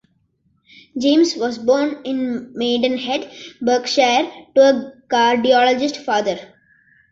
James 0.97 1.35
was 1.35 1.59
born 1.59 2.01
in 2.05 2.53
Maidenhead, 2.55 3.31
Berkshire, 3.61 4.31
to 4.55 4.59
a 4.67 4.93
cardiologist 5.07 5.97
father. 5.97 6.39